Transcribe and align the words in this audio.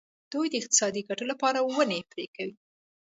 دوی 0.33 0.47
د 0.49 0.53
اقتصادي 0.61 1.01
ګټو 1.09 1.23
لپاره 1.31 1.59
ونې 1.61 1.99
پرې 2.11 2.25
کوي. 2.35 2.55